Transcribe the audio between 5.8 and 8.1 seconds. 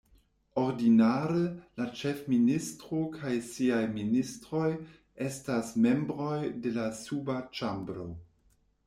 membroj de la suba ĉambro.